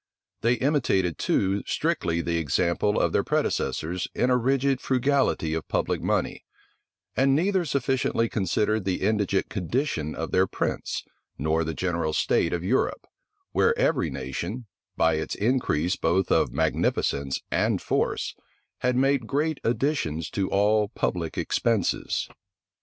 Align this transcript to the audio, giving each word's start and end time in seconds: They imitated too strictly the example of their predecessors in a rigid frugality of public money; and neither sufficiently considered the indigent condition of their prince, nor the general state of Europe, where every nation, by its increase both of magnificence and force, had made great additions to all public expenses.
They 0.41 0.53
imitated 0.55 1.19
too 1.19 1.61
strictly 1.67 2.21
the 2.21 2.39
example 2.39 2.99
of 2.99 3.11
their 3.13 3.23
predecessors 3.23 4.07
in 4.15 4.31
a 4.31 4.35
rigid 4.35 4.81
frugality 4.81 5.53
of 5.53 5.67
public 5.67 6.01
money; 6.01 6.43
and 7.15 7.35
neither 7.35 7.65
sufficiently 7.65 8.27
considered 8.27 8.83
the 8.83 9.03
indigent 9.03 9.49
condition 9.49 10.15
of 10.15 10.31
their 10.31 10.47
prince, 10.47 11.03
nor 11.37 11.63
the 11.63 11.75
general 11.75 12.13
state 12.13 12.51
of 12.51 12.63
Europe, 12.63 13.05
where 13.51 13.77
every 13.77 14.09
nation, 14.09 14.65
by 14.97 15.17
its 15.17 15.35
increase 15.35 15.95
both 15.95 16.31
of 16.31 16.51
magnificence 16.51 17.39
and 17.51 17.79
force, 17.79 18.33
had 18.79 18.95
made 18.95 19.27
great 19.27 19.59
additions 19.63 20.31
to 20.31 20.49
all 20.49 20.87
public 20.87 21.37
expenses. 21.37 22.27